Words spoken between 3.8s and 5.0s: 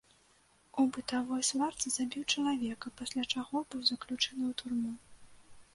заключаны ў турму.